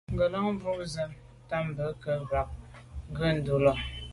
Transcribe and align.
Ŋgə̀lâŋ 0.13 0.45
brʉ́n 0.59 0.77
nǔm 0.79 0.89
sə̂' 0.93 1.17
taba'ké 1.49 2.11
mbá 2.21 2.39
à 2.47 2.51
nkrə̌ 3.11 3.29
ndʉ́ 3.39 3.57
kǎ. 3.63 3.71